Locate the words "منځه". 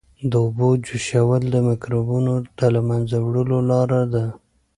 2.89-3.17